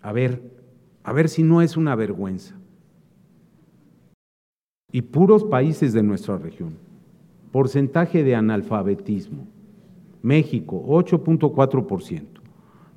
A 0.00 0.12
ver, 0.12 0.42
a 1.02 1.12
ver 1.12 1.28
si 1.28 1.42
no 1.42 1.62
es 1.62 1.76
una 1.76 1.94
vergüenza. 1.94 2.54
Y 4.90 5.02
puros 5.02 5.44
países 5.44 5.92
de 5.92 6.02
nuestra 6.02 6.38
región. 6.38 6.76
Porcentaje 7.52 8.24
de 8.24 8.34
analfabetismo. 8.34 9.46
México, 10.22 10.84
8.4%. 10.86 12.22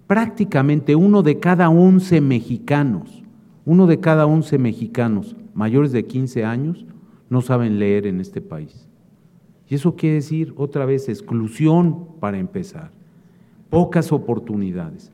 Prácticamente 0.07 0.95
uno 0.95 1.23
de 1.23 1.39
cada 1.39 1.69
11 1.69 2.21
mexicanos, 2.21 3.23
uno 3.65 3.87
de 3.87 3.99
cada 3.99 4.25
11 4.25 4.57
mexicanos 4.57 5.35
mayores 5.53 5.91
de 5.91 6.05
15 6.05 6.43
años 6.43 6.85
no 7.29 7.41
saben 7.41 7.79
leer 7.79 8.07
en 8.07 8.19
este 8.19 8.41
país. 8.41 8.87
Y 9.69 9.75
eso 9.75 9.95
quiere 9.95 10.15
decir, 10.15 10.53
otra 10.57 10.85
vez, 10.85 11.07
exclusión 11.07 12.19
para 12.19 12.37
empezar, 12.37 12.91
pocas 13.69 14.11
oportunidades. 14.11 15.13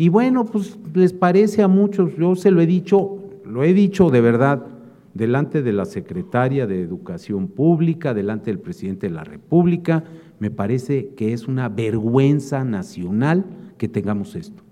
Y 0.00 0.08
bueno, 0.08 0.46
pues 0.46 0.78
les 0.94 1.12
parece 1.12 1.62
a 1.62 1.68
muchos, 1.68 2.16
yo 2.16 2.34
se 2.34 2.50
lo 2.50 2.62
he 2.62 2.66
dicho, 2.66 3.18
lo 3.44 3.64
he 3.64 3.74
dicho 3.74 4.08
de 4.08 4.22
verdad, 4.22 4.66
delante 5.12 5.60
de 5.60 5.74
la 5.74 5.84
secretaria 5.84 6.66
de 6.66 6.80
Educación 6.80 7.48
Pública, 7.48 8.14
delante 8.14 8.50
del 8.50 8.60
presidente 8.60 9.08
de 9.08 9.14
la 9.14 9.24
República, 9.24 10.04
me 10.38 10.50
parece 10.50 11.10
que 11.16 11.34
es 11.34 11.48
una 11.48 11.68
vergüenza 11.68 12.64
nacional 12.64 13.44
que 13.76 13.88
tengamos 13.88 14.36
esto. 14.36 14.62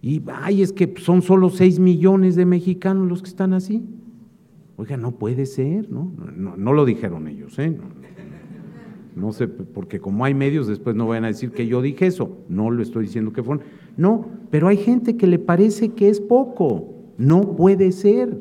Y, 0.00 0.22
ay, 0.32 0.62
es 0.62 0.72
que 0.72 0.94
son 0.98 1.22
solo 1.22 1.50
6 1.50 1.80
millones 1.80 2.36
de 2.36 2.46
mexicanos 2.46 3.08
los 3.08 3.22
que 3.22 3.28
están 3.28 3.52
así. 3.52 3.84
Oiga, 4.76 4.96
no 4.96 5.10
puede 5.10 5.46
ser, 5.46 5.90
¿no? 5.90 6.12
No, 6.36 6.72
lo 6.72 6.84
dijeron 6.84 7.26
ellos, 7.26 7.58
¿eh? 7.58 7.70
No, 7.70 7.86
sé, 9.32 9.46
porque 9.48 10.00
como 10.00 10.24
hay 10.24 10.34
medios, 10.34 10.66
después 10.66 10.96
no 10.96 11.06
vayan 11.06 11.24
a 11.24 11.28
decir 11.28 11.50
que 11.50 11.66
yo 11.66 11.82
dije 11.82 12.06
eso. 12.06 12.38
No 12.48 12.70
lo 12.70 12.82
estoy 12.82 13.04
diciendo 13.04 13.32
que 13.32 13.42
fueron. 13.42 13.64
No, 13.96 14.26
pero 14.50 14.68
hay 14.68 14.78
gente 14.78 15.16
que 15.16 15.26
le 15.26 15.38
parece 15.38 15.90
que 15.90 16.08
es 16.08 16.20
poco. 16.20 16.88
No 17.18 17.56
puede 17.56 17.92
ser. 17.92 18.40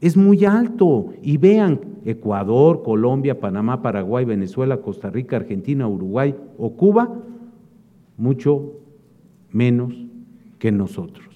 Es 0.00 0.16
muy 0.16 0.44
alto. 0.44 1.12
Y 1.22 1.38
vean, 1.38 1.80
Ecuador, 2.04 2.82
Colombia, 2.82 3.40
Panamá, 3.40 3.82
Paraguay, 3.82 4.24
Venezuela, 4.24 4.80
Costa 4.80 5.10
Rica, 5.10 5.36
Argentina, 5.36 5.88
Uruguay 5.88 6.34
o 6.58 6.74
Cuba, 6.74 7.14
mucho 8.16 8.72
menos 9.50 9.94
que 10.58 10.70
nosotros. 10.72 11.26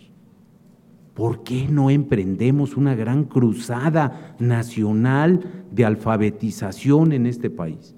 ¿Por 1.15 1.45
qué 1.45 1.69
no 1.69 1.91
emprendemos 1.91 2.77
una 2.77 2.95
gran 2.95 3.25
cruzada 3.25 4.35
nacional 4.39 5.65
de 5.71 5.85
alfabetización 5.85 7.13
en 7.13 7.27
este 7.27 7.51
país? 7.51 7.95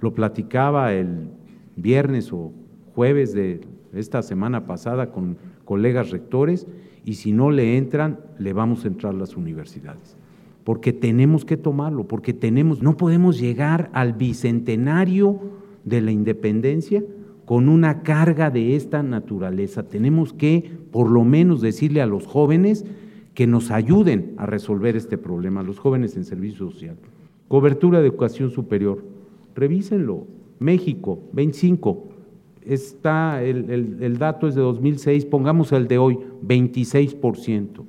Lo 0.00 0.14
platicaba 0.14 0.92
el 0.92 1.30
viernes 1.76 2.32
o 2.32 2.52
jueves 2.94 3.32
de 3.32 3.60
esta 3.92 4.22
semana 4.22 4.66
pasada 4.66 5.10
con 5.10 5.38
colegas 5.64 6.10
rectores 6.10 6.66
y 7.04 7.14
si 7.14 7.32
no 7.32 7.50
le 7.50 7.76
entran, 7.76 8.20
le 8.38 8.52
vamos 8.52 8.84
a 8.84 8.88
entrar 8.88 9.14
las 9.14 9.36
universidades. 9.36 10.16
Porque 10.64 10.92
tenemos 10.92 11.44
que 11.44 11.56
tomarlo, 11.56 12.06
porque 12.06 12.34
tenemos, 12.34 12.82
no 12.82 12.96
podemos 12.96 13.38
llegar 13.40 13.90
al 13.94 14.12
bicentenario 14.12 15.40
de 15.84 16.00
la 16.02 16.10
independencia 16.10 17.02
con 17.46 17.70
una 17.70 18.02
carga 18.02 18.50
de 18.50 18.76
esta 18.76 19.02
naturaleza. 19.02 19.88
Tenemos 19.88 20.34
que, 20.34 20.70
por 20.90 21.10
lo 21.10 21.24
menos, 21.24 21.62
decirle 21.62 22.02
a 22.02 22.06
los 22.06 22.26
jóvenes 22.26 22.84
que 23.32 23.46
nos 23.46 23.70
ayuden 23.70 24.34
a 24.36 24.44
resolver 24.44 24.96
este 24.96 25.16
problema, 25.16 25.62
los 25.62 25.78
jóvenes 25.78 26.16
en 26.16 26.24
servicio 26.24 26.70
social. 26.70 26.96
Cobertura 27.48 28.00
de 28.00 28.08
educación 28.08 28.50
superior, 28.50 29.02
revísenlo. 29.58 30.26
México, 30.58 31.20
25. 31.32 32.08
Está, 32.62 33.42
el, 33.42 34.18
dato 34.18 34.48
es 34.48 34.54
de 34.54 34.60
2006, 34.60 35.24
pongamos 35.26 35.72
el 35.72 35.88
de 35.88 35.98
hoy, 35.98 36.18
26%. 36.46 37.84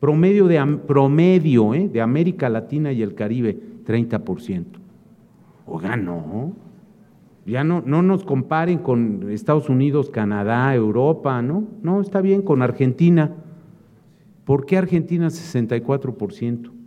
Promedio 0.00 0.46
de, 0.46 0.78
promedio, 0.86 1.74
¿eh? 1.74 1.88
de 1.88 2.00
América 2.00 2.48
Latina 2.48 2.92
y 2.92 3.02
el 3.02 3.14
Caribe, 3.14 3.58
30%. 3.86 4.64
Oiga, 5.66 5.96
no. 5.96 6.52
Ya 7.46 7.64
no, 7.64 7.82
no 7.84 8.02
nos 8.02 8.24
comparen 8.24 8.78
con 8.78 9.30
Estados 9.30 9.70
Unidos, 9.70 10.10
Canadá, 10.10 10.74
Europa, 10.74 11.40
¿no? 11.40 11.64
No, 11.82 12.00
está 12.00 12.20
bien, 12.20 12.42
con 12.42 12.60
Argentina. 12.60 13.32
¿Por 14.44 14.66
qué 14.66 14.76
Argentina 14.76 15.28
64%? 15.28 16.77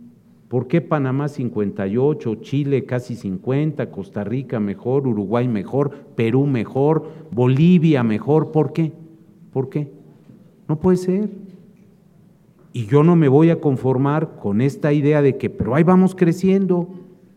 ¿Por 0.52 0.66
qué 0.66 0.82
Panamá 0.82 1.28
58, 1.28 2.34
Chile 2.42 2.84
casi 2.84 3.16
50, 3.16 3.90
Costa 3.90 4.22
Rica 4.22 4.60
mejor, 4.60 5.08
Uruguay 5.08 5.48
mejor, 5.48 5.92
Perú 6.14 6.44
mejor, 6.44 7.08
Bolivia 7.30 8.02
mejor? 8.02 8.52
¿Por 8.52 8.74
qué? 8.74 8.92
¿Por 9.50 9.70
qué? 9.70 9.90
No 10.68 10.78
puede 10.78 10.98
ser. 10.98 11.30
Y 12.74 12.84
yo 12.84 13.02
no 13.02 13.16
me 13.16 13.28
voy 13.28 13.48
a 13.48 13.62
conformar 13.62 14.36
con 14.42 14.60
esta 14.60 14.92
idea 14.92 15.22
de 15.22 15.38
que, 15.38 15.48
pero 15.48 15.74
ahí 15.74 15.84
vamos 15.84 16.14
creciendo. 16.14 16.86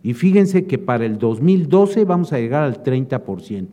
Y 0.03 0.13
fíjense 0.13 0.65
que 0.65 0.77
para 0.77 1.05
el 1.05 1.17
2012 1.17 2.03
vamos 2.03 2.33
a 2.33 2.39
llegar 2.39 2.63
al 2.63 2.83
30%. 2.83 3.67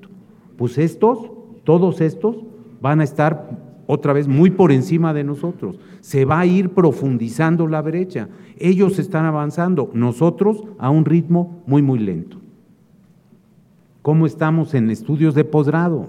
Pues 0.56 0.78
estos, 0.78 1.32
todos 1.64 2.00
estos, 2.00 2.36
van 2.80 3.00
a 3.00 3.04
estar 3.04 3.71
otra 3.92 4.12
vez 4.12 4.26
muy 4.26 4.50
por 4.50 4.72
encima 4.72 5.12
de 5.12 5.24
nosotros. 5.24 5.78
Se 6.00 6.24
va 6.24 6.40
a 6.40 6.46
ir 6.46 6.70
profundizando 6.70 7.66
la 7.66 7.82
brecha. 7.82 8.28
Ellos 8.58 8.98
están 8.98 9.26
avanzando, 9.26 9.90
nosotros 9.92 10.64
a 10.78 10.90
un 10.90 11.04
ritmo 11.04 11.62
muy, 11.66 11.82
muy 11.82 11.98
lento. 11.98 12.38
¿Cómo 14.00 14.26
estamos 14.26 14.74
en 14.74 14.90
estudios 14.90 15.34
de 15.34 15.44
posgrado? 15.44 16.06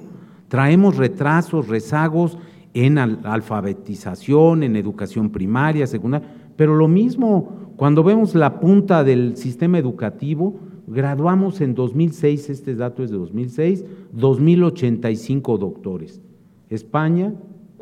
Traemos 0.48 0.98
retrasos, 0.98 1.68
rezagos 1.68 2.38
en 2.74 2.98
alfabetización, 2.98 4.64
en 4.64 4.76
educación 4.76 5.30
primaria, 5.30 5.86
secundaria, 5.86 6.28
pero 6.56 6.76
lo 6.76 6.88
mismo, 6.88 7.74
cuando 7.76 8.04
vemos 8.04 8.34
la 8.34 8.60
punta 8.60 9.04
del 9.04 9.36
sistema 9.38 9.78
educativo, 9.78 10.60
graduamos 10.88 11.62
en 11.62 11.76
2006, 11.76 12.50
este 12.50 12.76
dato 12.76 13.04
es 13.04 13.12
de 13.12 13.18
2006, 13.18 13.86
2085 14.14 15.58
doctores. 15.58 16.22
España, 16.70 17.34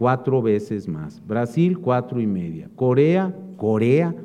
cuatro 0.02 0.42
veces 0.42 0.88
más. 0.88 1.22
Brasil, 1.28 1.78
cuatro 1.78 2.20
y 2.20 2.26
media. 2.26 2.68
Corea, 2.76 3.36
Corea, 3.56 4.16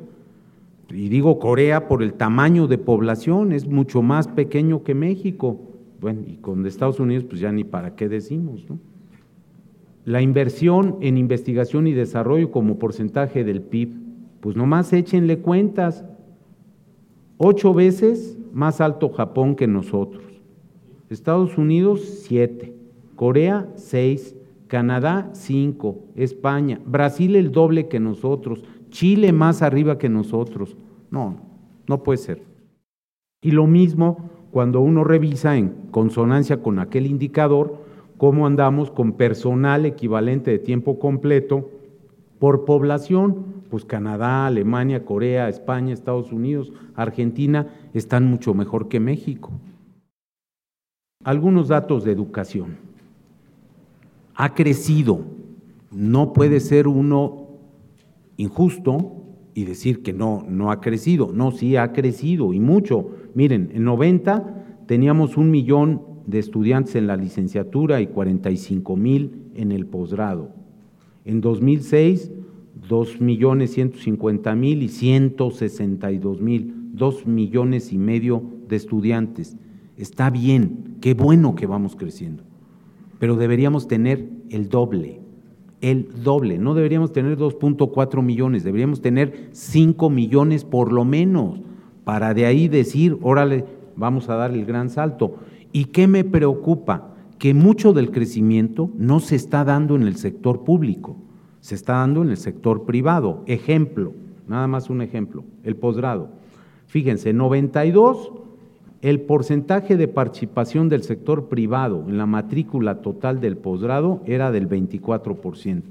y 0.89 1.07
digo 1.07 1.37
Corea 1.37 1.87
por 1.87 2.01
el 2.01 2.13
tamaño 2.13 2.65
de 2.65 2.79
población, 2.79 3.51
es 3.51 3.67
mucho 3.67 4.01
más 4.01 4.27
pequeño 4.27 4.81
que 4.81 4.95
México. 4.95 5.59
Bueno, 6.01 6.21
y 6.25 6.37
con 6.37 6.65
Estados 6.65 6.99
Unidos, 6.99 7.25
pues 7.25 7.41
ya 7.41 7.51
ni 7.51 7.63
para 7.63 7.95
qué 7.95 8.09
decimos, 8.09 8.65
¿no? 8.67 8.79
La 10.03 10.23
inversión 10.23 10.97
en 11.01 11.15
investigación 11.15 11.85
y 11.85 11.93
desarrollo 11.93 12.49
como 12.49 12.79
porcentaje 12.79 13.43
del 13.43 13.61
PIB 13.61 13.91
pues 14.39 14.55
nomás 14.55 14.91
échenle 14.93 15.37
cuentas. 15.39 16.03
Ocho 17.37 17.75
veces 17.75 18.35
más 18.51 18.81
alto 18.81 19.09
Japón 19.09 19.55
que 19.55 19.67
nosotros. 19.67 20.23
Estados 21.11 21.55
Unidos, 21.55 22.01
siete. 22.25 22.73
Corea, 23.15 23.69
seis. 23.75 24.36
Canadá, 24.67 25.29
cinco. 25.33 26.05
España. 26.15 26.79
Brasil, 26.85 27.35
el 27.35 27.51
doble 27.51 27.87
que 27.87 27.99
nosotros. 27.99 28.63
Chile, 28.89 29.33
más 29.33 29.61
arriba 29.61 29.97
que 29.97 30.09
nosotros. 30.09 30.77
No, 31.09 31.41
no 31.87 32.03
puede 32.03 32.17
ser. 32.17 32.43
Y 33.41 33.51
lo 33.51 33.67
mismo 33.67 34.29
cuando 34.51 34.81
uno 34.81 35.03
revisa 35.03 35.57
en 35.57 35.69
consonancia 35.91 36.61
con 36.61 36.79
aquel 36.79 37.05
indicador, 37.05 37.85
cómo 38.17 38.47
andamos 38.47 38.91
con 38.91 39.13
personal 39.13 39.85
equivalente 39.85 40.51
de 40.51 40.59
tiempo 40.59 40.99
completo 40.99 41.69
por 42.39 42.65
población 42.65 43.57
pues 43.69 43.85
Canadá, 43.85 44.47
Alemania, 44.47 45.05
Corea, 45.05 45.49
España, 45.49 45.93
Estados 45.93 46.31
Unidos, 46.31 46.71
Argentina 46.95 47.67
están 47.93 48.25
mucho 48.25 48.53
mejor 48.53 48.87
que 48.87 48.99
México. 48.99 49.51
Algunos 51.23 51.67
datos 51.67 52.03
de 52.03 52.11
educación. 52.11 52.86
Ha 54.37 54.53
crecido. 54.53 55.25
No 55.91 56.31
puede 56.31 56.59
ser 56.59 56.87
uno 56.87 57.47
injusto 58.37 59.13
y 59.53 59.65
decir 59.65 60.03
que 60.03 60.13
no, 60.13 60.45
no 60.47 60.71
ha 60.71 60.79
crecido. 60.79 61.31
No, 61.33 61.51
sí 61.51 61.75
ha 61.75 61.91
crecido 61.91 62.53
y 62.53 62.59
mucho. 62.59 63.09
Miren, 63.33 63.71
en 63.73 63.83
90 63.83 64.85
teníamos 64.85 65.35
un 65.35 65.51
millón 65.51 66.01
de 66.25 66.39
estudiantes 66.39 66.95
en 66.95 67.07
la 67.07 67.17
licenciatura 67.17 67.99
y 67.99 68.07
45 68.07 68.95
mil 68.95 69.49
en 69.55 69.71
el 69.71 69.85
posgrado. 69.85 70.51
En 71.25 71.41
2006 71.41 72.31
2 72.87 73.21
millones 73.21 73.73
150 73.73 74.55
mil 74.55 74.83
y 74.83 74.87
162 74.87 76.41
mil, 76.41 76.73
2 76.93 77.27
millones 77.27 77.91
y 77.91 77.97
medio 77.97 78.43
de 78.67 78.75
estudiantes. 78.75 79.57
Está 79.97 80.29
bien, 80.29 80.97
qué 81.01 81.13
bueno 81.13 81.55
que 81.55 81.65
vamos 81.65 81.95
creciendo, 81.95 82.43
pero 83.19 83.35
deberíamos 83.35 83.87
tener 83.87 84.29
el 84.51 84.69
doble, 84.69 85.21
el 85.81 86.07
doble, 86.23 86.57
no 86.57 86.73
deberíamos 86.73 87.11
tener 87.11 87.37
2.4 87.37 88.21
millones, 88.21 88.63
deberíamos 88.63 89.01
tener 89.01 89.49
5 89.51 90.09
millones 90.09 90.63
por 90.63 90.91
lo 90.91 91.05
menos, 91.05 91.59
para 92.03 92.33
de 92.33 92.45
ahí 92.45 92.67
decir, 92.67 93.17
órale, 93.21 93.65
vamos 93.95 94.29
a 94.29 94.35
dar 94.35 94.51
el 94.51 94.65
gran 94.65 94.89
salto. 94.89 95.35
¿Y 95.71 95.85
qué 95.85 96.07
me 96.07 96.23
preocupa? 96.23 97.13
Que 97.37 97.53
mucho 97.53 97.93
del 97.93 98.11
crecimiento 98.11 98.89
no 98.97 99.19
se 99.19 99.35
está 99.35 99.63
dando 99.63 99.95
en 99.95 100.03
el 100.03 100.15
sector 100.15 100.63
público 100.63 101.17
se 101.67 101.75
está 101.75 101.95
dando 101.95 102.21
en 102.21 102.29
el 102.29 102.37
sector 102.37 102.85
privado. 102.85 103.43
Ejemplo, 103.45 104.13
nada 104.47 104.67
más 104.67 104.89
un 104.89 105.01
ejemplo, 105.01 105.43
el 105.63 105.75
posgrado. 105.75 106.29
Fíjense, 106.85 107.33
92, 107.33 108.31
el 109.01 109.21
porcentaje 109.21 109.95
de 109.95 110.07
participación 110.07 110.89
del 110.89 111.03
sector 111.03 111.49
privado 111.49 112.05
en 112.07 112.17
la 112.17 112.25
matrícula 112.25 113.01
total 113.01 113.39
del 113.39 113.57
posgrado 113.57 114.21
era 114.25 114.51
del 114.51 114.67
24%, 114.67 115.83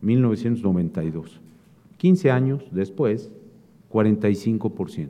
1992. 0.00 1.40
15 1.98 2.30
años 2.30 2.62
después, 2.70 3.30
45%. 3.92 5.08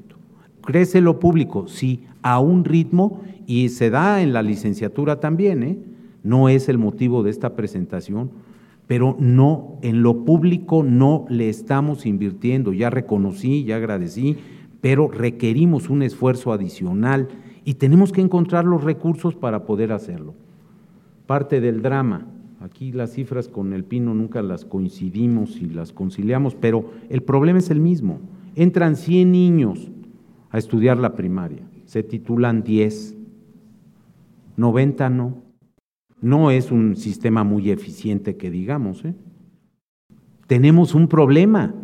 Crece 0.62 1.00
lo 1.00 1.18
público, 1.18 1.66
sí, 1.68 2.04
a 2.22 2.40
un 2.40 2.64
ritmo 2.64 3.22
y 3.46 3.68
se 3.70 3.90
da 3.90 4.22
en 4.22 4.32
la 4.32 4.42
licenciatura 4.42 5.20
también, 5.20 5.62
¿eh? 5.62 5.78
no 6.22 6.48
es 6.48 6.68
el 6.68 6.76
motivo 6.76 7.22
de 7.22 7.30
esta 7.30 7.54
presentación, 7.54 8.30
pero 8.86 9.16
no, 9.18 9.78
en 9.82 10.02
lo 10.02 10.24
público 10.24 10.82
no 10.82 11.24
le 11.28 11.48
estamos 11.48 12.04
invirtiendo, 12.06 12.72
ya 12.72 12.90
reconocí, 12.90 13.64
ya 13.64 13.76
agradecí, 13.76 14.36
pero 14.86 15.08
requerimos 15.08 15.90
un 15.90 16.04
esfuerzo 16.04 16.52
adicional 16.52 17.26
y 17.64 17.74
tenemos 17.74 18.12
que 18.12 18.20
encontrar 18.20 18.64
los 18.64 18.84
recursos 18.84 19.34
para 19.34 19.64
poder 19.66 19.90
hacerlo. 19.90 20.34
Parte 21.26 21.60
del 21.60 21.82
drama, 21.82 22.28
aquí 22.60 22.92
las 22.92 23.10
cifras 23.10 23.48
con 23.48 23.72
el 23.72 23.82
Pino 23.82 24.14
nunca 24.14 24.42
las 24.42 24.64
coincidimos 24.64 25.60
y 25.60 25.64
las 25.64 25.92
conciliamos, 25.92 26.54
pero 26.54 26.88
el 27.10 27.24
problema 27.24 27.58
es 27.58 27.70
el 27.70 27.80
mismo. 27.80 28.20
Entran 28.54 28.94
100 28.94 29.32
niños 29.32 29.90
a 30.50 30.58
estudiar 30.58 30.98
la 30.98 31.16
primaria, 31.16 31.68
se 31.86 32.04
titulan 32.04 32.62
10, 32.62 33.16
90 34.56 35.10
no. 35.10 35.42
No 36.20 36.52
es 36.52 36.70
un 36.70 36.94
sistema 36.94 37.42
muy 37.42 37.72
eficiente 37.72 38.36
que 38.36 38.52
digamos. 38.52 39.04
¿eh? 39.04 39.16
Tenemos 40.46 40.94
un 40.94 41.08
problema. 41.08 41.74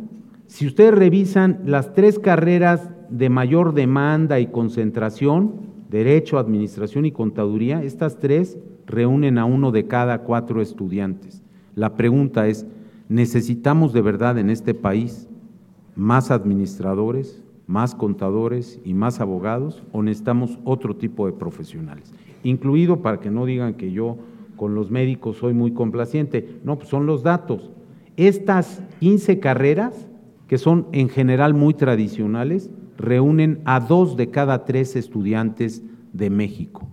Si 0.47 0.67
ustedes 0.67 0.95
revisan 0.95 1.61
las 1.65 1.95
tres 1.95 2.19
carreras 2.19 2.91
de 3.09 3.29
mayor 3.29 3.75
demanda 3.75 4.41
y 4.41 4.47
concentración, 4.47 5.73
Derecho, 5.91 6.39
Administración 6.39 7.05
y 7.05 7.13
Contaduría, 7.13 7.83
estas 7.83 8.19
tres 8.19 8.59
reúnen 8.87 9.37
a 9.39 9.45
uno 9.45 9.73
de 9.73 9.87
cada 9.87 10.23
cuatro 10.23 10.63
estudiantes. 10.63 11.43
La 11.75 11.97
pregunta 11.97 12.49
es, 12.49 12.67
¿necesitamos 13.09 13.93
de 13.93 14.01
verdad 14.01 14.39
en 14.39 14.49
este 14.49 14.73
país 14.73 15.29
más 15.95 16.31
administradores, 16.31 17.45
más 17.67 17.95
contadores 17.95 18.81
y 18.85 18.95
más 18.95 19.21
abogados 19.21 19.83
o 19.93 20.03
necesitamos 20.03 20.59
otro 20.65 20.97
tipo 20.97 21.27
de 21.27 21.33
profesionales? 21.33 22.13
Incluido 22.43 23.03
para 23.03 23.21
que 23.21 23.31
no 23.31 23.45
digan 23.45 23.75
que 23.75 23.93
yo 23.93 24.17
con 24.57 24.75
los 24.75 24.91
médicos 24.91 25.37
soy 25.39 25.55
muy 25.55 25.73
complaciente, 25.73 26.61
no, 26.65 26.77
pues 26.79 26.89
son 26.89 27.05
los 27.05 27.23
datos. 27.23 27.71
Estas 28.17 28.83
15 29.01 29.41
carreras 29.41 30.09
que 30.53 30.59
son 30.59 30.87
en 30.93 31.09
general 31.09 31.55
muy 31.55 31.73
tradicionales, 31.73 32.71
reúnen 32.99 33.61
a 33.65 33.81
dos 33.81 34.19
de 34.19 34.29
cada 34.29 34.67
tres 34.67 34.97
estudiantes 34.97 35.83
de 36.13 36.29
México. 36.29 36.91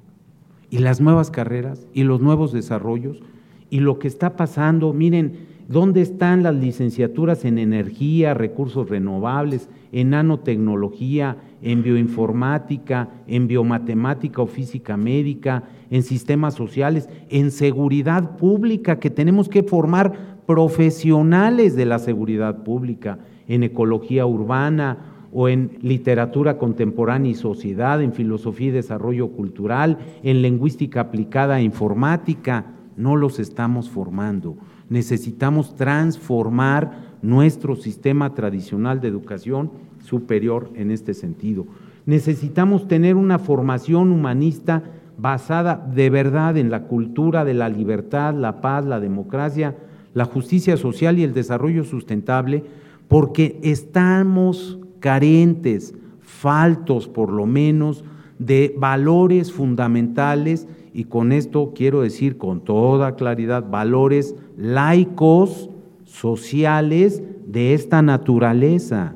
Y 0.69 0.77
las 0.77 1.01
nuevas 1.01 1.29
carreras 1.29 1.85
y 1.91 2.03
los 2.03 2.21
nuevos 2.21 2.53
desarrollos 2.53 3.21
y 3.69 3.81
lo 3.81 3.99
que 3.99 4.07
está 4.07 4.37
pasando, 4.37 4.93
miren, 4.93 5.39
¿dónde 5.67 5.99
están 5.99 6.41
las 6.41 6.55
licenciaturas 6.55 7.43
en 7.43 7.57
energía, 7.57 8.33
recursos 8.33 8.87
renovables, 8.87 9.67
en 9.91 10.11
nanotecnología, 10.11 11.35
en 11.61 11.83
bioinformática, 11.83 13.09
en 13.27 13.47
biomatemática 13.47 14.41
o 14.41 14.47
física 14.47 14.95
médica, 14.95 15.63
en 15.89 16.03
sistemas 16.03 16.53
sociales, 16.53 17.09
en 17.27 17.51
seguridad 17.51 18.37
pública, 18.37 19.01
que 19.01 19.09
tenemos 19.09 19.49
que 19.49 19.63
formar 19.63 20.39
profesionales 20.45 21.75
de 21.75 21.85
la 21.85 21.99
seguridad 21.99 22.63
pública, 22.63 23.19
en 23.49 23.63
ecología 23.63 24.25
urbana 24.25 24.97
o 25.33 25.49
en 25.49 25.77
literatura 25.81 26.57
contemporánea 26.57 27.31
y 27.31 27.35
sociedad, 27.35 28.01
en 28.01 28.13
filosofía 28.13 28.69
y 28.69 28.71
desarrollo 28.71 29.27
cultural, 29.29 29.97
en 30.23 30.41
lingüística 30.41 31.01
aplicada 31.01 31.59
e 31.59 31.63
informática. 31.63 32.67
No 32.95 33.17
los 33.17 33.39
estamos 33.39 33.89
formando. 33.89 34.55
Necesitamos 34.89 35.75
transformar 35.75 37.17
nuestro 37.21 37.75
sistema 37.75 38.33
tradicional 38.33 39.01
de 39.01 39.09
educación 39.09 39.71
superior 40.03 40.71
en 40.75 40.91
este 40.91 41.13
sentido. 41.13 41.65
Necesitamos 42.05 42.87
tener 42.87 43.15
una 43.15 43.39
formación 43.39 44.11
humanista 44.11 44.83
basada 45.17 45.75
de 45.93 46.09
verdad 46.09 46.57
en 46.57 46.71
la 46.71 46.83
cultura 46.83 47.43
de 47.45 47.53
la 47.53 47.69
libertad, 47.69 48.33
la 48.33 48.61
paz, 48.61 48.85
la 48.85 48.99
democracia, 48.99 49.75
la 50.13 50.25
justicia 50.25 50.77
social 50.77 51.19
y 51.19 51.23
el 51.23 51.33
desarrollo 51.33 51.83
sustentable, 51.83 52.63
porque 53.09 53.59
estamos 53.63 54.79
carentes, 55.01 55.93
faltos 56.21 57.09
por 57.09 57.31
lo 57.31 57.45
menos, 57.45 58.05
de 58.37 58.73
valores 58.77 59.51
fundamentales, 59.51 60.67
y 60.93 61.03
con 61.05 61.33
esto 61.33 61.73
quiero 61.75 62.01
decir 62.01 62.37
con 62.37 62.61
toda 62.61 63.15
claridad, 63.15 63.69
valores 63.69 64.35
laicos, 64.55 65.69
sociales 66.05 67.21
de 67.45 67.73
esta 67.73 68.01
naturaleza. 68.01 69.15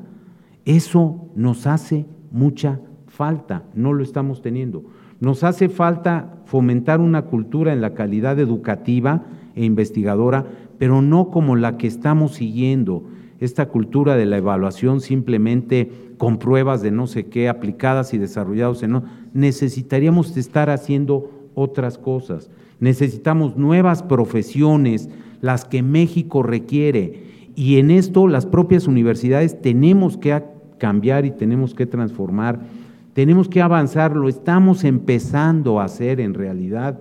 Eso 0.64 1.26
nos 1.34 1.66
hace 1.66 2.06
mucha 2.30 2.80
falta, 3.06 3.64
no 3.74 3.92
lo 3.92 4.02
estamos 4.02 4.42
teniendo. 4.42 4.84
Nos 5.20 5.44
hace 5.44 5.68
falta 5.68 6.38
fomentar 6.46 7.00
una 7.00 7.22
cultura 7.22 7.72
en 7.72 7.80
la 7.80 7.94
calidad 7.94 8.38
educativa 8.38 9.24
e 9.54 9.64
investigadora, 9.64 10.46
pero 10.78 11.00
no 11.00 11.30
como 11.30 11.56
la 11.56 11.76
que 11.76 11.86
estamos 11.86 12.34
siguiendo, 12.34 13.04
esta 13.44 13.66
cultura 13.66 14.16
de 14.16 14.26
la 14.26 14.38
evaluación 14.38 15.00
simplemente 15.00 15.90
con 16.18 16.38
pruebas 16.38 16.82
de 16.82 16.90
no 16.90 17.06
sé 17.06 17.26
qué 17.26 17.48
aplicadas 17.48 18.14
y 18.14 18.18
desarrolladas 18.18 18.82
en 18.82 18.92
no, 18.92 19.04
necesitaríamos 19.32 20.36
estar 20.36 20.70
haciendo 20.70 21.30
otras 21.54 21.98
cosas. 21.98 22.50
Necesitamos 22.80 23.56
nuevas 23.56 24.02
profesiones, 24.02 25.08
las 25.40 25.64
que 25.64 25.82
México 25.82 26.42
requiere. 26.42 27.24
Y 27.54 27.78
en 27.78 27.90
esto 27.90 28.26
las 28.26 28.46
propias 28.46 28.86
universidades 28.86 29.60
tenemos 29.60 30.16
que 30.16 30.42
cambiar 30.78 31.24
y 31.24 31.30
tenemos 31.30 31.74
que 31.74 31.86
transformar, 31.86 32.60
tenemos 33.12 33.48
que 33.48 33.62
avanzar, 33.62 34.16
lo 34.16 34.28
estamos 34.28 34.84
empezando 34.84 35.80
a 35.80 35.84
hacer 35.84 36.20
en 36.20 36.34
realidad, 36.34 36.98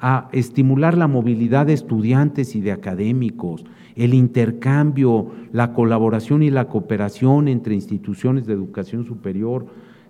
a 0.00 0.28
estimular 0.32 0.96
la 0.96 1.06
movilidad 1.06 1.66
de 1.66 1.74
estudiantes 1.74 2.56
y 2.56 2.60
de 2.60 2.72
académicos, 2.72 3.64
el 3.96 4.14
intercambio, 4.14 5.28
la 5.52 5.72
colaboración 5.72 6.42
y 6.42 6.50
la 6.50 6.68
cooperación 6.68 7.48
entre 7.48 7.74
instituciones 7.74 8.46
de 8.46 8.54
educación 8.54 9.04
superior. 9.04 9.66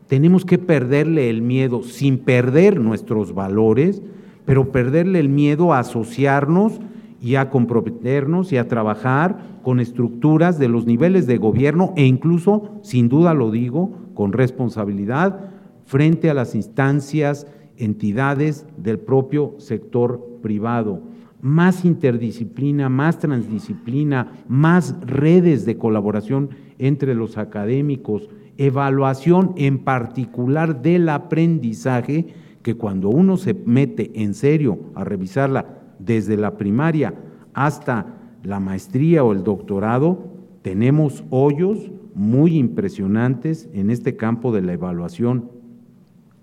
Tenemos 0.07 0.45
que 0.45 0.59
perderle 0.59 1.31
el 1.31 1.43
miedo 1.43 1.83
sin 1.83 2.19
perder 2.19 2.81
nuestros 2.81 3.35
valores, 3.35 4.03
pero 4.45 4.73
perderle 4.73 5.21
el 5.21 5.29
miedo 5.29 5.73
a 5.73 5.81
asociarnos 5.81 6.81
y 7.21 7.35
a 7.35 7.51
comprometernos 7.51 8.53
y 8.53 8.57
a 8.57 8.69
trabajar 8.69 9.39
con 9.63 9.79
estructuras 9.79 10.59
de 10.59 10.69
los 10.69 10.87
niveles 10.87 11.27
de 11.27 11.37
gobierno 11.37 11.93
e 11.97 12.07
incluso, 12.07 12.81
sin 12.83 13.09
duda 13.09 13.35
lo 13.35 13.51
digo, 13.51 13.91
con 14.15 14.33
responsabilidad 14.33 15.39
frente 15.85 16.31
a 16.31 16.35
las 16.35 16.55
instancias, 16.55 17.47
entidades 17.77 18.67
del 18.77 18.99
propio 18.99 19.55
sector 19.59 20.39
privado 20.43 21.10
más 21.43 21.85
interdisciplina, 21.85 22.89
más 22.89 23.19
transdisciplina, 23.19 24.33
más 24.49 24.97
redes 25.01 25.65
de 25.65 25.77
colaboración 25.77 26.51
entre 26.79 27.15
los 27.15 27.39
académicos, 27.39 28.29
evaluación 28.57 29.53
en 29.57 29.79
particular 29.79 30.83
del 30.83 31.09
aprendizaje, 31.09 32.29
que 32.63 32.75
cuando 32.75 33.09
uno 33.09 33.37
se 33.37 33.55
mete 33.55 34.23
en 34.23 34.35
serio 34.35 34.79
a 34.95 35.05
revisarla 35.05 35.79
desde 35.99 36.37
la 36.37 36.57
primaria 36.57 37.15
hasta 37.55 38.07
la 38.43 38.61
maestría 38.61 39.25
o 39.25 39.33
el 39.33 39.45
doctorado, 39.45 40.31
tenemos 40.63 41.25
hoyos 41.31 41.91
muy 42.15 42.59
impresionantes 42.59 43.69
en 43.73 43.91
este 43.91 44.17
campo 44.17 44.53
de 44.53 44.63
la 44.63 44.75
evaluación. 44.75 45.51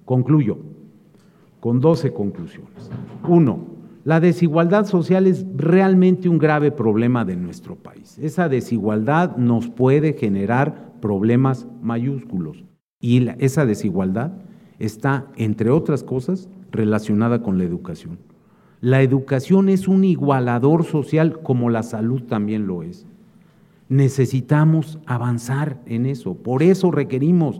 Concluyo 0.05 0.57
con 1.59 1.81
12 1.81 2.13
conclusiones. 2.13 2.89
Uno, 3.27 3.76
la 4.07 4.21
desigualdad 4.21 4.85
social 4.85 5.27
es 5.27 5.45
realmente 5.53 6.29
un 6.29 6.37
grave 6.37 6.71
problema 6.71 7.25
de 7.25 7.35
nuestro 7.35 7.75
país. 7.75 8.17
Esa 8.19 8.47
desigualdad 8.47 9.35
nos 9.35 9.67
puede 9.67 10.13
generar 10.13 10.93
problemas 11.01 11.67
mayúsculos 11.81 12.63
y 13.01 13.27
esa 13.39 13.65
desigualdad 13.65 14.31
está, 14.79 15.27
entre 15.35 15.71
otras 15.71 16.05
cosas, 16.05 16.47
relacionada 16.71 17.41
con 17.41 17.57
la 17.57 17.65
educación. 17.65 18.17
La 18.79 19.01
educación 19.01 19.67
es 19.67 19.89
un 19.89 20.05
igualador 20.05 20.85
social 20.85 21.41
como 21.41 21.69
la 21.69 21.83
salud 21.83 22.21
también 22.21 22.65
lo 22.65 22.83
es. 22.83 23.05
Necesitamos 23.89 24.99
avanzar 25.05 25.81
en 25.85 26.05
eso. 26.05 26.33
Por 26.35 26.63
eso 26.63 26.91
requerimos 26.91 27.59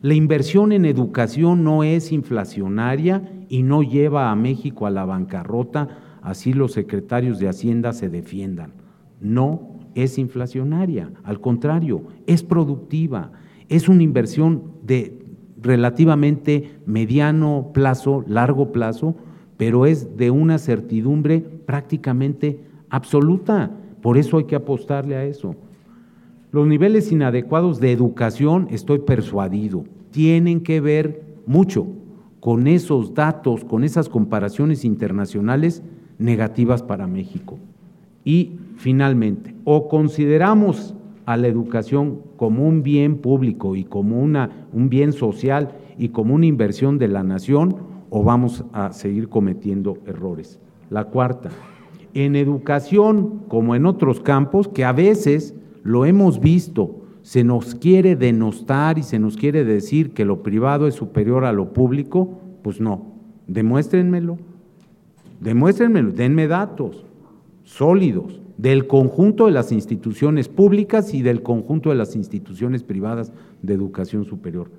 la 0.00 0.14
inversión 0.14 0.70
en 0.70 0.84
educación 0.84 1.64
no 1.64 1.82
es 1.82 2.12
inflacionaria 2.12 3.32
y 3.48 3.62
no 3.62 3.82
lleva 3.82 4.30
a 4.30 4.36
México 4.36 4.86
a 4.86 4.90
la 4.90 5.04
bancarrota, 5.04 6.18
así 6.22 6.52
los 6.52 6.72
secretarios 6.72 7.38
de 7.38 7.48
Hacienda 7.48 7.92
se 7.92 8.08
defiendan. 8.08 8.72
no 9.20 9.78
es 9.94 10.16
inflacionaria, 10.18 11.10
al 11.24 11.40
contrario, 11.40 12.04
es 12.26 12.44
productiva, 12.44 13.32
es 13.68 13.88
una 13.88 14.04
inversión 14.04 14.62
de 14.84 15.18
relativamente 15.60 16.78
mediano 16.86 17.70
plazo, 17.74 18.24
largo 18.28 18.70
plazo, 18.70 19.16
pero 19.56 19.86
es 19.86 20.16
de 20.16 20.30
una 20.30 20.58
certidumbre 20.58 21.40
prácticamente 21.40 22.60
absoluta. 22.90 23.72
Por 24.00 24.18
eso 24.18 24.38
hay 24.38 24.44
que 24.44 24.54
apostarle 24.54 25.16
a 25.16 25.24
eso. 25.24 25.56
Los 26.52 26.66
niveles 26.66 27.10
inadecuados 27.10 27.80
de 27.80 27.92
educación, 27.92 28.68
estoy 28.70 29.00
persuadido, 29.00 29.84
tienen 30.12 30.60
que 30.60 30.80
ver 30.80 31.22
mucho 31.46 31.88
con 32.40 32.66
esos 32.66 33.14
datos, 33.14 33.64
con 33.64 33.84
esas 33.84 34.08
comparaciones 34.08 34.84
internacionales 34.84 35.82
negativas 36.18 36.82
para 36.82 37.06
México. 37.06 37.58
Y 38.24 38.58
finalmente, 38.76 39.54
o 39.64 39.88
consideramos 39.88 40.94
a 41.26 41.36
la 41.36 41.48
educación 41.48 42.20
como 42.36 42.66
un 42.66 42.82
bien 42.82 43.18
público 43.18 43.76
y 43.76 43.84
como 43.84 44.20
una, 44.20 44.66
un 44.72 44.88
bien 44.88 45.12
social 45.12 45.72
y 45.98 46.08
como 46.08 46.34
una 46.34 46.46
inversión 46.46 46.98
de 46.98 47.08
la 47.08 47.22
nación, 47.22 47.76
o 48.10 48.22
vamos 48.22 48.64
a 48.72 48.92
seguir 48.92 49.28
cometiendo 49.28 49.98
errores. 50.06 50.58
La 50.90 51.04
cuarta, 51.04 51.50
en 52.14 52.36
educación 52.36 53.40
como 53.48 53.74
en 53.74 53.84
otros 53.84 54.20
campos, 54.20 54.68
que 54.68 54.84
a 54.84 54.92
veces 54.92 55.54
lo 55.82 56.06
hemos 56.06 56.40
visto, 56.40 56.96
se 57.28 57.44
nos 57.44 57.74
quiere 57.74 58.16
denostar 58.16 58.96
y 58.98 59.02
se 59.02 59.18
nos 59.18 59.36
quiere 59.36 59.62
decir 59.62 60.14
que 60.14 60.24
lo 60.24 60.42
privado 60.42 60.86
es 60.86 60.94
superior 60.94 61.44
a 61.44 61.52
lo 61.52 61.74
público, 61.74 62.40
pues 62.62 62.80
no, 62.80 63.12
demuéstrenmelo, 63.46 64.38
demuéstrenmelo, 65.38 66.12
denme 66.12 66.48
datos 66.48 67.04
sólidos 67.64 68.40
del 68.56 68.86
conjunto 68.86 69.44
de 69.44 69.52
las 69.52 69.72
instituciones 69.72 70.48
públicas 70.48 71.12
y 71.12 71.20
del 71.20 71.42
conjunto 71.42 71.90
de 71.90 71.96
las 71.96 72.16
instituciones 72.16 72.82
privadas 72.82 73.30
de 73.60 73.74
educación 73.74 74.24
superior. 74.24 74.70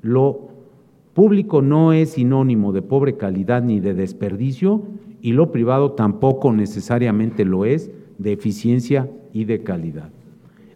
Lo 0.00 0.48
público 1.12 1.60
no 1.60 1.92
es 1.92 2.12
sinónimo 2.12 2.72
de 2.72 2.80
pobre 2.80 3.18
calidad 3.18 3.62
ni 3.62 3.80
de 3.80 3.92
desperdicio 3.92 4.80
y 5.20 5.32
lo 5.32 5.52
privado 5.52 5.92
tampoco 5.92 6.54
necesariamente 6.54 7.44
lo 7.44 7.66
es 7.66 7.90
de 8.16 8.32
eficiencia 8.32 9.10
y 9.34 9.44
de 9.44 9.62
calidad. 9.62 10.08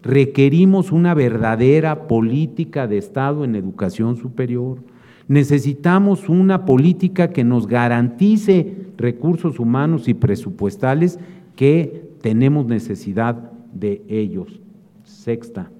Requerimos 0.06 0.92
una 0.92 1.14
verdadera 1.14 2.06
política 2.06 2.86
de 2.86 2.96
Estado 2.96 3.44
en 3.44 3.56
educación 3.56 4.16
superior. 4.16 4.78
Necesitamos 5.26 6.28
una 6.28 6.64
política 6.64 7.30
que 7.30 7.42
nos 7.42 7.66
garantice 7.66 8.86
recursos 8.96 9.58
humanos 9.58 10.06
y 10.06 10.14
presupuestales 10.14 11.18
que 11.56 12.08
tenemos 12.22 12.66
necesidad 12.66 13.50
de 13.74 14.04
ellos. 14.08 14.60
Sexta, 15.02 15.72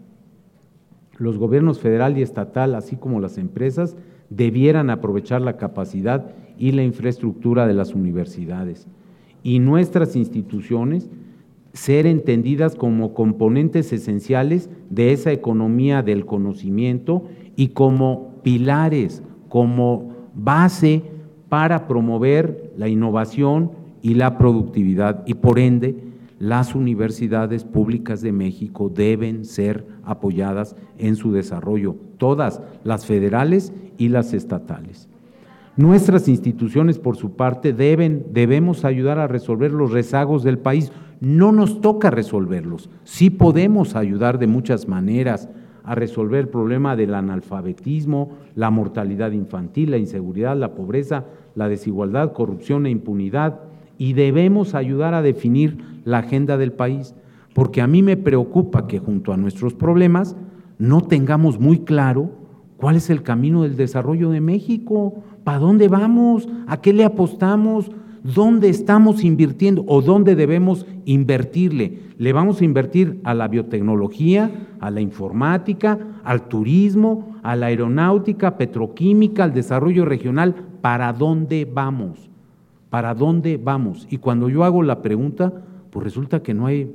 los 1.18 1.38
gobiernos 1.38 1.78
federal 1.78 2.18
y 2.18 2.22
estatal, 2.22 2.74
así 2.74 2.96
como 2.96 3.20
las 3.20 3.38
empresas, 3.38 3.96
debieran 4.28 4.90
aprovechar 4.90 5.40
la 5.40 5.56
capacidad 5.56 6.34
y 6.58 6.72
la 6.72 6.82
infraestructura 6.82 7.68
de 7.68 7.74
las 7.74 7.94
universidades 7.94 8.88
y 9.44 9.60
nuestras 9.60 10.16
instituciones 10.16 11.08
ser 11.76 12.06
entendidas 12.06 12.74
como 12.74 13.12
componentes 13.12 13.92
esenciales 13.92 14.70
de 14.88 15.12
esa 15.12 15.30
economía 15.32 16.02
del 16.02 16.24
conocimiento 16.24 17.24
y 17.54 17.68
como 17.68 18.40
pilares, 18.42 19.22
como 19.48 20.10
base 20.34 21.02
para 21.48 21.86
promover 21.86 22.72
la 22.76 22.88
innovación 22.88 23.72
y 24.00 24.14
la 24.14 24.38
productividad 24.38 25.22
y 25.26 25.34
por 25.34 25.58
ende 25.58 25.96
las 26.38 26.74
universidades 26.74 27.64
públicas 27.64 28.20
de 28.20 28.32
México 28.32 28.90
deben 28.94 29.44
ser 29.44 29.86
apoyadas 30.04 30.76
en 30.98 31.16
su 31.16 31.32
desarrollo, 31.32 31.96
todas, 32.18 32.60
las 32.84 33.06
federales 33.06 33.72
y 33.98 34.08
las 34.08 34.32
estatales. 34.32 35.08
Nuestras 35.76 36.26
instituciones, 36.26 36.98
por 36.98 37.16
su 37.16 37.32
parte, 37.32 37.74
deben, 37.74 38.26
debemos 38.32 38.86
ayudar 38.86 39.18
a 39.18 39.28
resolver 39.28 39.72
los 39.72 39.92
rezagos 39.92 40.42
del 40.42 40.58
país. 40.58 40.90
No 41.20 41.52
nos 41.52 41.80
toca 41.80 42.10
resolverlos, 42.10 42.90
sí 43.04 43.30
podemos 43.30 43.96
ayudar 43.96 44.38
de 44.38 44.46
muchas 44.46 44.86
maneras 44.86 45.48
a 45.82 45.94
resolver 45.94 46.40
el 46.40 46.48
problema 46.48 46.96
del 46.96 47.14
analfabetismo, 47.14 48.32
la 48.54 48.70
mortalidad 48.70 49.30
infantil, 49.30 49.92
la 49.92 49.98
inseguridad, 49.98 50.56
la 50.56 50.74
pobreza, 50.74 51.24
la 51.54 51.68
desigualdad, 51.68 52.32
corrupción 52.32 52.86
e 52.86 52.90
impunidad, 52.90 53.60
y 53.96 54.12
debemos 54.12 54.74
ayudar 54.74 55.14
a 55.14 55.22
definir 55.22 55.78
la 56.04 56.18
agenda 56.18 56.58
del 56.58 56.72
país, 56.72 57.14
porque 57.54 57.80
a 57.80 57.86
mí 57.86 58.02
me 58.02 58.16
preocupa 58.16 58.86
que 58.86 58.98
junto 58.98 59.32
a 59.32 59.36
nuestros 59.36 59.74
problemas 59.74 60.36
no 60.78 61.02
tengamos 61.02 61.58
muy 61.58 61.78
claro 61.78 62.30
cuál 62.76 62.96
es 62.96 63.08
el 63.08 63.22
camino 63.22 63.62
del 63.62 63.76
desarrollo 63.76 64.30
de 64.30 64.40
México, 64.40 65.22
para 65.44 65.60
dónde 65.60 65.88
vamos, 65.88 66.48
a 66.66 66.80
qué 66.80 66.92
le 66.92 67.04
apostamos, 67.04 67.90
dónde 68.34 68.68
estamos 68.68 69.22
invirtiendo 69.24 69.84
o 69.86 70.02
dónde 70.02 70.34
debemos 70.34 70.86
invertirle. 71.04 72.00
¿Le 72.18 72.32
vamos 72.32 72.60
a 72.60 72.64
invertir 72.64 73.20
a 73.24 73.34
la 73.34 73.48
biotecnología, 73.48 74.50
a 74.80 74.90
la 74.90 75.00
informática, 75.00 75.98
al 76.24 76.48
turismo, 76.48 77.36
a 77.42 77.54
la 77.56 77.66
aeronáutica, 77.66 78.56
petroquímica, 78.56 79.44
al 79.44 79.54
desarrollo 79.54 80.04
regional? 80.04 80.54
¿Para 80.80 81.12
dónde 81.12 81.68
vamos? 81.70 82.28
¿Para 82.90 83.14
dónde 83.14 83.58
vamos? 83.58 84.06
Y 84.10 84.18
cuando 84.18 84.48
yo 84.48 84.64
hago 84.64 84.82
la 84.82 85.02
pregunta, 85.02 85.52
pues 85.90 86.04
resulta 86.04 86.42
que 86.42 86.54
no 86.54 86.66
hay, 86.66 86.90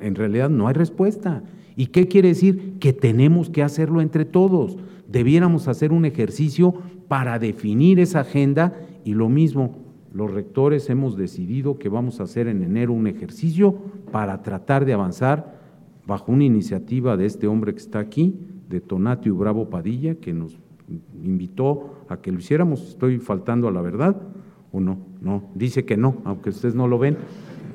en 0.00 0.14
realidad 0.14 0.50
no 0.50 0.68
hay 0.68 0.74
respuesta. 0.74 1.42
¿Y 1.76 1.86
qué 1.86 2.08
quiere 2.08 2.28
decir? 2.28 2.74
Que 2.78 2.92
tenemos 2.92 3.50
que 3.50 3.62
hacerlo 3.62 4.00
entre 4.00 4.24
todos. 4.24 4.76
Debiéramos 5.08 5.68
hacer 5.68 5.92
un 5.92 6.04
ejercicio 6.04 6.74
para 7.08 7.38
definir 7.38 8.00
esa 8.00 8.20
agenda 8.20 8.74
y 9.04 9.12
lo 9.12 9.28
mismo, 9.28 9.83
los 10.14 10.32
rectores 10.32 10.88
hemos 10.90 11.16
decidido 11.16 11.76
que 11.76 11.88
vamos 11.88 12.20
a 12.20 12.22
hacer 12.22 12.46
en 12.46 12.62
enero 12.62 12.92
un 12.92 13.08
ejercicio 13.08 13.74
para 14.12 14.42
tratar 14.42 14.84
de 14.84 14.92
avanzar 14.92 15.58
bajo 16.06 16.30
una 16.30 16.44
iniciativa 16.44 17.16
de 17.16 17.26
este 17.26 17.48
hombre 17.48 17.72
que 17.72 17.80
está 17.80 17.98
aquí, 17.98 18.38
de 18.70 18.80
Tonatio 18.80 19.34
Bravo 19.34 19.68
Padilla, 19.68 20.14
que 20.14 20.32
nos 20.32 20.56
invitó 21.22 21.96
a 22.08 22.18
que 22.18 22.30
lo 22.30 22.38
hiciéramos. 22.38 22.90
Estoy 22.90 23.18
faltando 23.18 23.66
a 23.66 23.72
la 23.72 23.80
verdad 23.80 24.16
o 24.72 24.78
no, 24.78 24.98
no, 25.20 25.42
dice 25.56 25.84
que 25.84 25.96
no, 25.96 26.18
aunque 26.24 26.50
ustedes 26.50 26.76
no 26.76 26.86
lo 26.86 26.98
ven, 26.98 27.16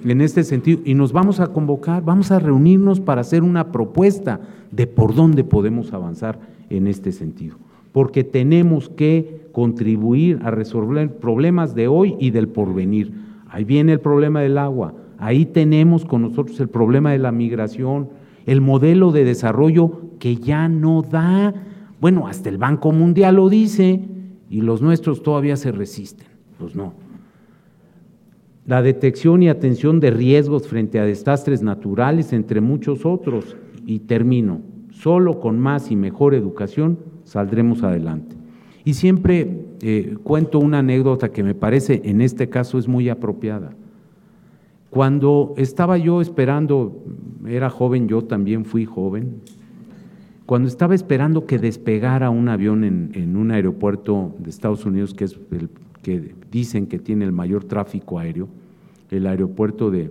en 0.06 0.22
este 0.22 0.46
sentido, 0.46 0.82
y 0.86 0.94
nos 0.94 1.12
vamos 1.12 1.42
a 1.42 1.48
convocar, 1.48 2.04
vamos 2.06 2.32
a 2.32 2.40
reunirnos 2.40 3.02
para 3.02 3.20
hacer 3.20 3.44
una 3.44 3.74
propuesta 3.74 4.40
de 4.72 4.88
por 4.88 5.14
dónde 5.14 5.44
podemos 5.44 5.92
avanzar 5.92 6.40
en 6.70 6.88
este 6.88 7.12
sentido, 7.12 7.58
porque 7.92 8.24
tenemos 8.24 8.88
que 8.88 9.39
contribuir 9.52 10.40
a 10.44 10.52
resolver 10.52 11.18
problemas 11.18 11.76
de 11.76 11.88
hoy 11.88 12.16
y 12.20 12.32
del 12.32 12.48
porvenir. 12.48 13.12
Ahí 13.48 13.64
viene 13.64 13.94
el 13.94 14.00
problema 14.00 14.42
del 14.42 14.58
agua, 14.58 14.94
ahí 15.18 15.46
tenemos 15.46 16.06
con 16.06 16.22
nosotros 16.22 16.60
el 16.60 16.70
problema 16.70 17.12
de 17.12 17.20
la 17.20 17.32
migración, 17.32 18.10
el 18.46 18.62
modelo 18.62 19.12
de 19.12 19.26
desarrollo 19.26 20.02
que 20.20 20.36
ya 20.36 20.68
no 20.70 21.02
da, 21.02 21.54
bueno, 22.00 22.28
hasta 22.28 22.50
el 22.50 22.58
Banco 22.58 22.92
Mundial 22.92 23.36
lo 23.36 23.50
dice, 23.50 24.02
y 24.50 24.62
los 24.62 24.82
nuestros 24.82 25.22
todavía 25.22 25.56
se 25.56 25.72
resisten. 25.72 26.28
Pues 26.58 26.76
no. 26.76 26.94
La 28.66 28.82
detección 28.82 29.42
y 29.42 29.50
atención 29.50 30.00
de 30.00 30.12
riesgos 30.12 30.68
frente 30.68 31.00
a 31.00 31.06
desastres 31.06 31.62
naturales, 31.64 32.34
entre 32.34 32.62
muchos 32.62 33.06
otros. 33.06 33.56
Y 33.86 34.00
termino, 34.00 34.62
solo 34.92 35.40
con 35.40 35.60
más 35.60 35.90
y 35.92 35.96
mejor 35.96 36.36
educación 36.36 37.00
saldremos 37.24 37.84
adelante. 37.84 38.39
Y 38.90 38.96
siempre 38.96 39.68
eh, 39.84 40.18
cuento 40.24 40.58
una 40.58 40.80
anécdota 40.80 41.30
que 41.30 41.44
me 41.44 41.54
parece 41.54 42.02
en 42.06 42.22
este 42.22 42.50
caso 42.50 42.80
es 42.80 42.88
muy 42.88 43.08
apropiada. 43.08 43.70
Cuando 44.90 45.54
estaba 45.58 46.00
yo 46.00 46.22
esperando, 46.22 47.04
era 47.46 47.70
joven, 47.70 48.08
yo 48.08 48.24
también 48.24 48.66
fui 48.66 48.86
joven, 48.86 49.42
cuando 50.48 50.68
estaba 50.68 50.96
esperando 50.96 51.46
que 51.46 51.60
despegara 51.60 52.32
un 52.32 52.50
avión 52.50 52.84
en, 52.84 53.12
en 53.14 53.38
un 53.38 53.52
aeropuerto 53.52 54.34
de 54.40 54.50
Estados 54.50 54.84
Unidos, 54.88 55.14
que 55.14 55.26
es 55.26 55.40
el 55.52 55.70
que 56.02 56.34
dicen 56.50 56.88
que 56.88 56.98
tiene 56.98 57.26
el 57.26 57.32
mayor 57.32 57.66
tráfico 57.66 58.18
aéreo, 58.18 58.48
el 59.12 59.28
aeropuerto 59.28 59.92
de 59.92 60.10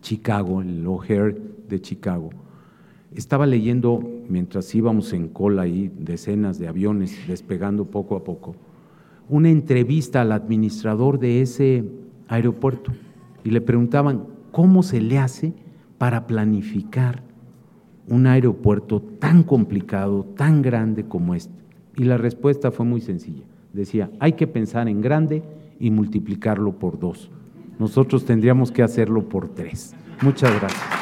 Chicago, 0.00 0.62
el 0.62 0.86
O'Hare 0.86 1.36
de 1.68 1.78
Chicago. 1.78 2.30
Estaba 3.14 3.46
leyendo, 3.46 4.00
mientras 4.32 4.74
íbamos 4.74 5.12
en 5.12 5.28
cola 5.28 5.62
ahí, 5.62 5.92
decenas 5.96 6.58
de 6.58 6.66
aviones 6.66 7.16
despegando 7.28 7.84
poco 7.84 8.16
a 8.16 8.24
poco, 8.24 8.56
una 9.28 9.50
entrevista 9.50 10.22
al 10.22 10.32
administrador 10.32 11.20
de 11.20 11.42
ese 11.42 11.84
aeropuerto 12.26 12.90
y 13.44 13.50
le 13.50 13.60
preguntaban, 13.60 14.24
¿cómo 14.50 14.82
se 14.82 15.00
le 15.00 15.18
hace 15.18 15.52
para 15.98 16.26
planificar 16.26 17.22
un 18.08 18.26
aeropuerto 18.26 19.00
tan 19.00 19.44
complicado, 19.44 20.24
tan 20.36 20.62
grande 20.62 21.04
como 21.04 21.36
este? 21.36 21.54
Y 21.96 22.04
la 22.04 22.16
respuesta 22.16 22.72
fue 22.72 22.84
muy 22.84 23.00
sencilla 23.00 23.44
decía, 23.72 24.10
hay 24.20 24.32
que 24.32 24.46
pensar 24.46 24.88
en 24.88 25.00
grande 25.00 25.42
y 25.78 25.90
multiplicarlo 25.90 26.72
por 26.78 26.98
dos. 26.98 27.30
Nosotros 27.78 28.24
tendríamos 28.24 28.70
que 28.70 28.82
hacerlo 28.82 29.28
por 29.28 29.48
tres. 29.48 29.94
Muchas 30.20 30.54
gracias. 30.60 31.01